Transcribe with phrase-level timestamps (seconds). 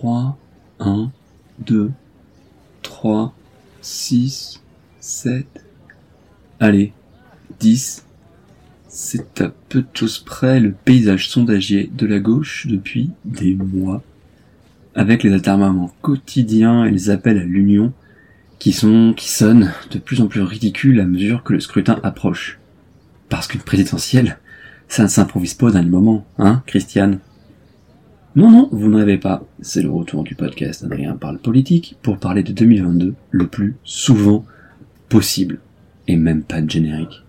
[0.00, 0.38] 3,
[0.78, 1.10] 1,
[1.66, 1.90] 2,
[2.80, 3.34] 3,
[3.82, 4.62] 6,
[4.98, 5.46] 7,
[6.58, 6.94] allez,
[7.58, 8.06] 10.
[8.88, 14.02] C'est à peu de choses près le paysage sondagier de la gauche depuis des mois,
[14.94, 17.92] avec les altermaments quotidiens et les appels à l'union
[18.58, 22.58] qui sont, qui sonnent de plus en plus ridicules à mesure que le scrutin approche.
[23.28, 24.38] Parce qu'une présidentielle,
[24.88, 27.18] ça ne s'improvise pas d'un moment, hein, Christiane?
[28.36, 29.42] Non, non, vous ne rêvez pas.
[29.60, 34.44] C'est le retour du podcast Adrien parle politique pour parler de 2022 le plus souvent
[35.08, 35.58] possible.
[36.06, 37.24] Et même pas de générique.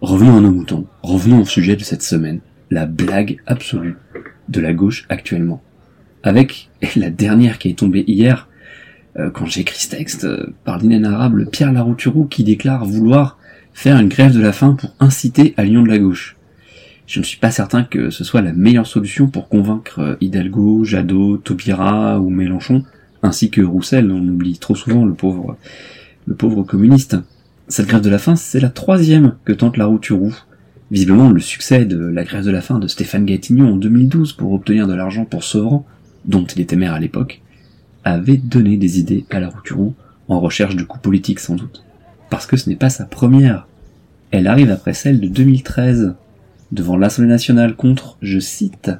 [0.00, 0.86] Revenons à nos moutons.
[1.02, 2.40] Revenons au sujet de cette semaine.
[2.70, 3.96] La blague absolue
[4.48, 5.62] de la gauche actuellement.
[6.24, 8.48] Avec la dernière qui est tombée hier,
[9.16, 13.38] euh, quand j'écris ce texte, euh, par l'inénarrable Pierre Larouturou qui déclare vouloir
[13.72, 16.36] faire une grève de la faim pour inciter à l'union de la gauche
[17.06, 20.84] je ne suis pas certain que ce soit la meilleure solution pour convaincre euh, Hidalgo,
[20.84, 22.84] Jadot, Taubira ou Mélenchon,
[23.22, 25.56] ainsi que Roussel, on oublie trop souvent le pauvre,
[26.26, 27.16] le pauvre communiste.
[27.68, 30.34] Cette grève de la faim, c'est la troisième que tente la Routurou.
[30.90, 34.52] Visiblement, le succès de la grève de la faim de Stéphane Gatineau en 2012 pour
[34.52, 35.86] obtenir de l'argent pour Sevran,
[36.26, 37.40] dont il était maire à l'époque,
[38.04, 39.94] avait donné des idées à la Routurou,
[40.28, 41.84] en recherche de coups politiques sans doute.
[42.30, 43.66] Parce que ce n'est pas sa première.
[44.30, 46.14] Elle arrive après celle de 2013,
[46.74, 48.90] devant l'Assemblée nationale contre, je cite,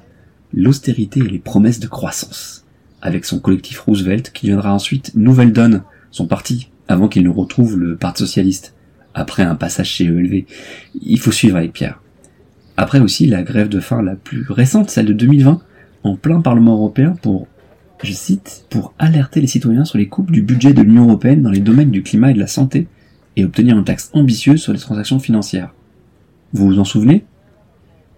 [0.52, 2.64] l'austérité et les promesses de croissance,
[3.02, 7.76] avec son collectif Roosevelt qui viendra ensuite Nouvelle Donne, son parti, avant qu'il ne retrouve
[7.76, 8.74] le Parti Socialiste,
[9.12, 10.44] après un passage chez ELV.
[11.02, 12.00] Il faut suivre avec Pierre.
[12.76, 15.60] Après aussi la grève de faim la plus récente, celle de 2020,
[16.04, 17.48] en plein Parlement européen pour,
[18.02, 21.50] je cite, pour alerter les citoyens sur les coupes du budget de l'Union européenne dans
[21.50, 22.86] les domaines du climat et de la santé,
[23.36, 25.74] et obtenir une taxe ambitieuse sur les transactions financières.
[26.52, 27.24] Vous vous en souvenez?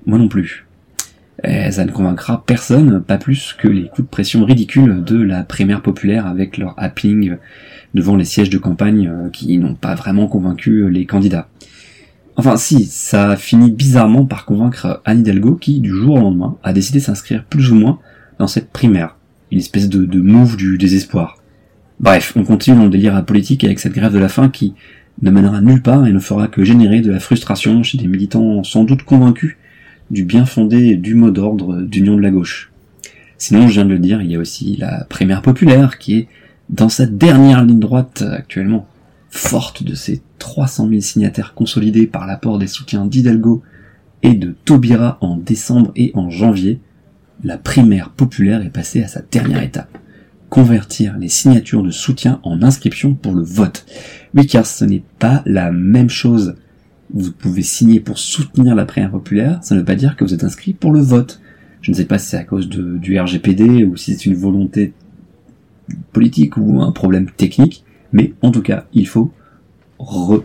[0.06, 0.66] Moi non plus.
[1.44, 5.42] Et ça ne convaincra personne, pas plus que les coups de pression ridicules de la
[5.42, 7.36] primaire populaire avec leur happening
[7.94, 11.48] devant les sièges de campagne euh, qui n'ont pas vraiment convaincu les candidats.
[12.36, 16.56] Enfin si, ça a fini bizarrement par convaincre Anne Hidalgo qui, du jour au lendemain,
[16.62, 17.98] a décidé de s'inscrire plus ou moins
[18.38, 19.16] dans cette primaire.
[19.50, 21.38] Une espèce de, de move du désespoir.
[22.00, 24.74] Bref, on continue dans le délire politique avec cette grève de la faim qui
[25.22, 28.62] ne mènera nulle part et ne fera que générer de la frustration chez des militants
[28.64, 29.56] sans doute convaincus
[30.10, 32.72] du bien fondé du mot d'ordre d'union de la gauche.
[33.38, 36.28] Sinon, je viens de le dire, il y a aussi la primaire populaire qui est
[36.70, 38.86] dans sa dernière ligne droite actuellement,
[39.28, 43.62] forte de ses 300 000 signataires consolidés par l'apport des soutiens d'Hidalgo
[44.22, 46.80] et de Taubira en décembre et en janvier,
[47.44, 49.98] la primaire populaire est passée à sa dernière étape.
[50.48, 53.84] Convertir les signatures de soutien en inscription pour le vote.
[54.32, 56.56] Mais car ce n'est pas la même chose
[57.12, 60.34] vous pouvez signer pour soutenir la prière populaire, ça ne veut pas dire que vous
[60.34, 61.40] êtes inscrit pour le vote.
[61.82, 64.34] Je ne sais pas si c'est à cause de, du RGPD ou si c'est une
[64.34, 64.92] volonté
[66.12, 69.30] politique ou un problème technique, mais en tout cas, il faut
[69.98, 70.42] re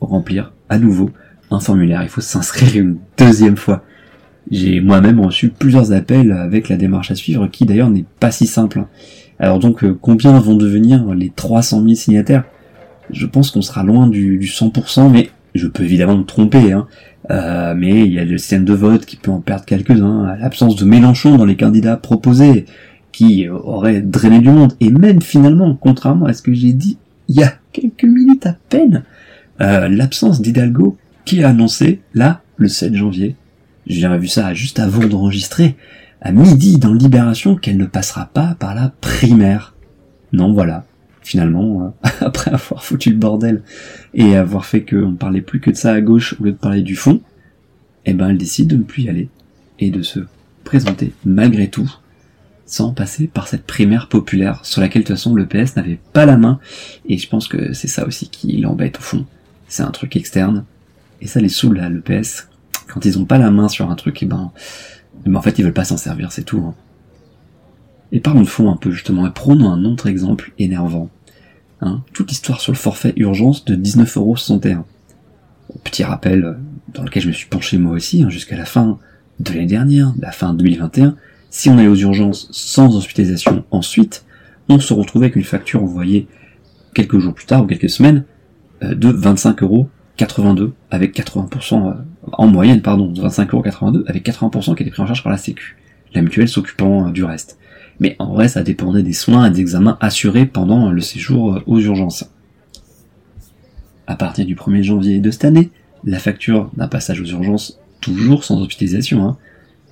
[0.00, 1.10] remplir à nouveau
[1.50, 2.02] un formulaire.
[2.02, 3.82] Il faut s'inscrire une deuxième fois.
[4.50, 8.46] J'ai moi-même reçu plusieurs appels avec la démarche à suivre qui d'ailleurs n'est pas si
[8.46, 8.84] simple.
[9.38, 12.44] Alors donc euh, combien vont devenir les 300 000 signataires?
[13.10, 16.86] Je pense qu'on sera loin du, du 100%, mais je peux évidemment me tromper, hein.
[17.30, 20.76] Euh, mais il y a le système de vote qui peut en perdre quelques-uns, l'absence
[20.76, 22.66] de Mélenchon dans les candidats proposés,
[23.10, 24.74] qui aurait drainé du monde.
[24.80, 28.56] Et même finalement, contrairement à ce que j'ai dit il y a quelques minutes à
[28.68, 29.02] peine,
[29.60, 33.34] euh, l'absence d'Hidalgo qui a annoncé, là, le 7 janvier,
[33.88, 35.76] j'ai vu ça juste avant d'enregistrer,
[36.20, 39.74] à midi dans Libération, qu'elle ne passera pas par la primaire.
[40.32, 40.84] Non, voilà
[41.26, 43.62] finalement, euh, après avoir foutu le bordel
[44.14, 46.56] et avoir fait qu'on ne parlait plus que de ça à gauche au lieu de
[46.56, 47.20] parler du fond,
[48.04, 49.28] eh ben elle décide de ne plus y aller
[49.80, 50.20] et de se
[50.64, 51.92] présenter malgré tout
[52.64, 56.26] sans passer par cette primaire populaire sur laquelle de toute façon le PS n'avait pas
[56.26, 56.58] la main
[57.08, 59.26] et je pense que c'est ça aussi qui l'embête au fond.
[59.68, 60.64] C'est un truc externe
[61.20, 62.48] et ça les saoule là le PS
[62.86, 64.52] quand ils ont pas la main sur un truc et eh ben,
[65.24, 66.58] mais en fait ils veulent pas s'en servir c'est tout.
[66.58, 66.74] Hein.
[68.12, 71.10] Et parlons de fond un peu justement et prenons un autre exemple énervant.
[71.82, 74.82] Hein, toute l'histoire sur le forfait urgence de 19,61€.
[75.84, 76.54] Petit rappel, euh,
[76.94, 78.98] dans lequel je me suis penché moi aussi, hein, jusqu'à la fin
[79.40, 81.16] de l'année dernière, la fin 2021,
[81.50, 84.24] Si on allait aux urgences sans hospitalisation ensuite,
[84.68, 86.26] on se retrouvait avec une facture envoyée
[86.94, 88.24] quelques jours plus tard ou quelques semaines
[88.82, 91.94] euh, de 25 euros 82 avec 80% euh,
[92.32, 95.38] en moyenne pardon 25 euros 82 avec 80% qui était pris en charge par la
[95.38, 95.76] Sécu,
[96.14, 97.58] la mutuelle s'occupant euh, du reste.
[98.00, 101.80] Mais en vrai ça dépendait des soins et des examens assurés pendant le séjour aux
[101.80, 102.30] urgences.
[104.06, 105.70] À partir du 1er janvier de cette année,
[106.04, 109.36] la facture d'un passage aux urgences, toujours sans hospitalisation, hein,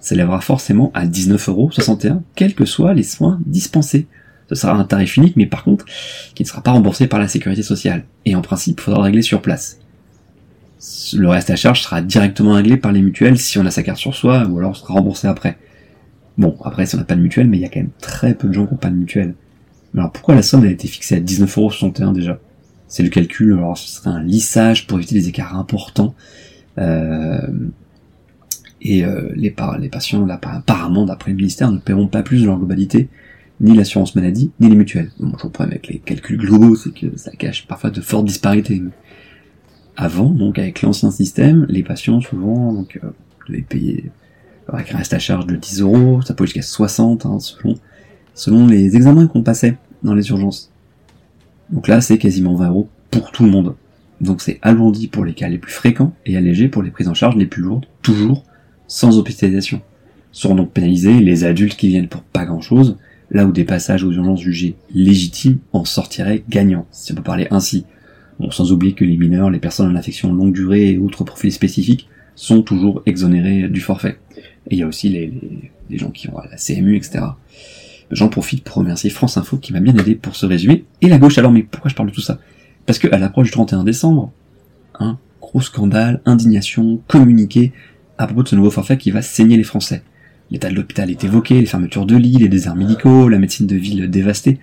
[0.01, 4.07] s'élèvera forcément à 19,61€, quels que soient les soins dispensés.
[4.49, 5.87] Ce sera un tarif unique, mais par contre,
[6.35, 8.05] qui ne sera pas remboursé par la sécurité sociale.
[8.27, 9.79] Et en principe, il faudra régler sur place.
[11.15, 13.99] Le reste à charge sera directement réglé par les mutuelles si on a sa carte
[13.99, 15.57] sur soi, ou alors sera remboursé après.
[16.37, 18.35] Bon, après, si on n'a pas de mutuelle, mais il y a quand même très
[18.35, 19.35] peu de gens qui n'ont pas de mutuelle.
[19.97, 22.41] Alors pourquoi la somme a été fixée à 19,61€ déjà?
[22.89, 26.15] C'est le calcul, alors ce serait un lissage pour éviter des écarts importants.
[26.79, 27.41] Euh,
[28.83, 32.47] et euh, les, les patients, là, apparemment, d'après le ministère, ne paieront pas plus de
[32.47, 33.09] leur globalité,
[33.61, 35.11] ni l'assurance maladie, ni les mutuelles.
[35.19, 38.83] Bon, je problème avec les calculs globaux, c'est que ça cache parfois de fortes disparités.
[39.97, 43.11] Avant, donc avec l'ancien système, les patients souvent donc euh,
[43.49, 44.11] devaient payer
[44.69, 47.77] avec un reste à charge de 10 euros, ça peut jusqu'à 60 hein, selon
[48.35, 50.71] selon les examens qu'on passait dans les urgences.
[51.71, 53.75] Donc là, c'est quasiment 20 euros pour tout le monde.
[54.21, 57.15] Donc c'est alourdi pour les cas les plus fréquents et allégé pour les prises en
[57.15, 58.45] charge les plus lourdes, toujours
[58.87, 59.81] sans hospitalisation.
[60.33, 62.97] Seront donc pénalisés les adultes qui viennent pour pas grand chose,
[63.31, 67.47] là où des passages aux urgences jugées légitimes en sortiraient gagnants, si on peut parler
[67.51, 67.85] ainsi.
[68.41, 71.53] Bon, sans oublier que les mineurs, les personnes en affection longue durée et autres profils
[71.53, 74.19] spécifiques sont toujours exonérés du forfait.
[74.71, 75.33] Et il y a aussi les,
[75.91, 77.25] les, gens qui ont la CMU, etc.
[78.11, 80.85] J'en profite pour remercier France Info qui m'a bien aidé pour ce résumé.
[81.01, 82.39] Et la gauche alors, mais pourquoi je parle de tout ça?
[82.87, 84.33] Parce que à l'approche du 31 décembre,
[84.99, 87.73] un gros scandale, indignation, communiqué,
[88.19, 90.03] à propos de ce nouveau forfait qui va saigner les Français.
[90.51, 93.77] L'état de l'hôpital est évoqué, les fermetures de lits, les déserts médicaux, la médecine de
[93.77, 94.59] ville dévastée,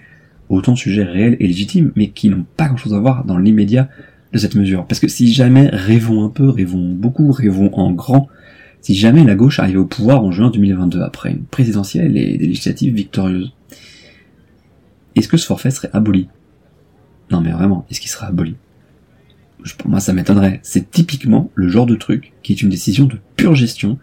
[0.50, 3.90] autant de sujets réels et légitimes, mais qui n'ont pas grand-chose à voir dans l'immédiat
[4.32, 4.86] de cette mesure.
[4.86, 8.28] Parce que si jamais rêvons un peu, rêvons beaucoup, rêvons en grand,
[8.82, 12.48] si jamais la gauche arrivait au pouvoir en juin 2022 après une présidentielle et des
[12.48, 13.54] législatives victorieuses,
[15.16, 16.28] est-ce que ce forfait serait aboli?
[17.30, 18.56] Non mais vraiment, est-ce qu'il sera aboli?
[19.78, 20.60] Pour moi ça m'étonnerait.
[20.64, 24.00] C'est typiquement le genre de truc qui est une décision de pure gestion,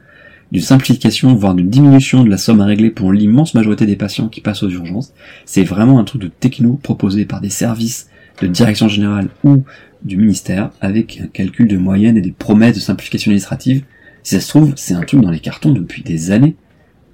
[0.52, 4.28] d'une simplification, voire d'une diminution de la somme à régler pour l'immense majorité des patients
[4.28, 5.12] qui passent aux urgences.
[5.44, 8.08] C'est vraiment un truc de techno proposé par des services
[8.40, 9.64] de direction générale ou
[10.04, 13.82] du ministère avec un calcul de moyenne et des promesses de simplification administrative.
[14.28, 16.54] Si ça se trouve, c'est un truc dans les cartons depuis des années.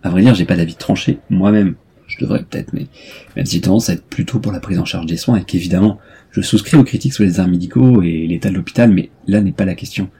[0.02, 1.76] À vrai dire, j'ai pas d'avis tranché moi-même.
[2.08, 2.88] Je devrais peut-être, mais
[3.36, 5.44] même si j'ai tendance à être plutôt pour la prise en charge des soins et
[5.44, 6.00] qu'évidemment,
[6.32, 9.52] je souscris aux critiques sur les arts médicaux et l'état de l'hôpital, mais là n'est
[9.52, 10.10] pas la question.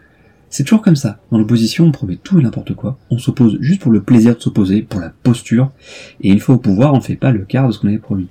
[0.50, 1.20] C'est toujours comme ça.
[1.32, 2.96] Dans l'opposition, on promet tout et n'importe quoi.
[3.10, 5.72] On s'oppose juste pour le plaisir de s'opposer, pour la posture,
[6.20, 7.98] et une fois au pouvoir, on ne fait pas le quart de ce qu'on avait
[7.98, 8.28] promis.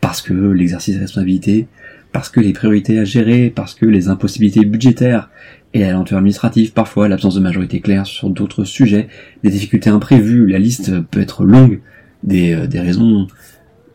[0.00, 1.68] Parce que l'exercice de responsabilité,
[2.10, 5.30] parce que les priorités à gérer, parce que les impossibilités budgétaires
[5.72, 9.08] et la lenteur administrative, parfois l'absence de majorité claire sur d'autres sujets,
[9.44, 11.80] des difficultés imprévues, la liste peut être longue,
[12.24, 13.28] des, euh, des raisons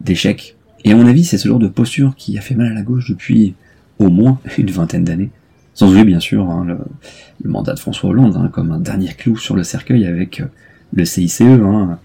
[0.01, 0.55] d'échec
[0.85, 2.83] et à mon avis, c'est ce genre de posture qui a fait mal à la
[2.83, 3.55] gauche depuis
[3.97, 5.31] au moins une vingtaine d'années.
[5.73, 9.35] Sans oublier bien sûr hein, le, mandat de François Hollande hein, comme un dernier clou
[9.35, 10.45] sur le cercueil avec euh,
[10.93, 11.99] le CICE hein,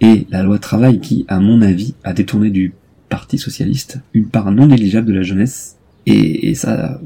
[0.00, 2.72] et la loi travail qui, à mon avis, a détourné du
[3.08, 7.00] Parti socialiste une part non négligeable de la jeunesse et, et ça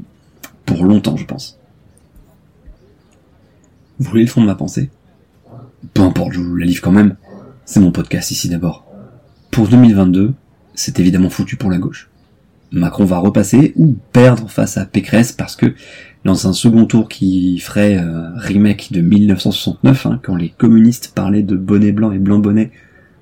[0.65, 1.60] pour longtemps, je pense.
[4.01, 4.89] Vous voulez le fond de ma pensée?
[5.93, 7.17] Peu importe, je vous la livre quand même.
[7.65, 8.91] C'est mon podcast ici d'abord.
[9.51, 10.33] Pour 2022,
[10.73, 12.09] c'est évidemment foutu pour la gauche.
[12.71, 15.75] Macron va repasser ou perdre face à Pécresse parce que
[16.25, 21.43] dans un second tour qui ferait euh, remake de 1969, hein, quand les communistes parlaient
[21.43, 22.71] de bonnet blanc et blanc bonnet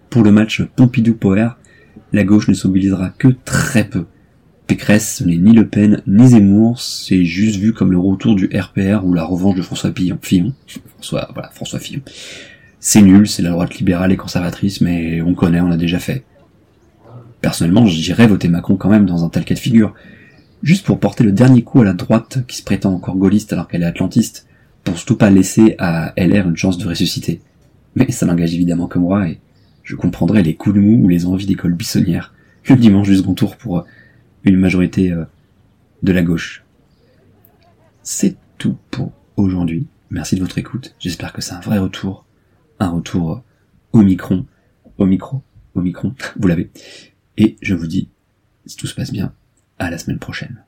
[0.10, 1.58] pour le match Pompidou-Poher,
[2.14, 4.06] la gauche ne s'mobilisera que très peu.
[4.70, 8.52] Pécresse, ce n'est ni Le Pen ni Zemmour, c'est juste vu comme le retour du
[8.56, 10.20] RPR ou la revanche de François Fillon.
[10.22, 10.54] Fillon.
[10.94, 12.02] François, voilà, François Fillon.
[12.80, 16.24] C'est nul, c'est la droite libérale et conservatrice, mais on connaît, on l'a déjà fait.
[17.42, 19.96] Personnellement, j'irais voter Macron quand même dans un tel cas de figure.
[20.62, 23.68] Juste pour porter le dernier coup à la droite qui se prétend encore gaulliste alors
[23.68, 24.46] qu'elle est atlantiste,
[24.84, 27.42] pour surtout pas laisser à LR une chance de ressusciter.
[27.96, 29.40] Mais ça n'engage évidemment que moi et
[29.82, 32.36] je comprendrai les coups de mou ou les envies d'école buissonnière
[32.76, 33.86] le dimanche du second tour pour
[34.44, 35.26] une majorité euh,
[36.04, 36.64] de la gauche.
[38.04, 39.88] C'est tout pour aujourd'hui.
[40.10, 40.96] Merci de votre écoute.
[41.00, 42.26] J'espère que c'est un vrai retour.
[42.80, 43.44] Un retour
[43.94, 44.46] au micron.
[44.98, 45.44] Au micro.
[45.76, 46.16] Au micron.
[46.40, 46.72] Vous l'avez.
[47.38, 48.10] Et je vous dis,
[48.66, 49.34] si tout se passe bien,
[49.78, 50.64] à la semaine prochaine.